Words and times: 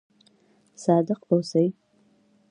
صادق 0.83 1.19
اوسئ 1.29 1.67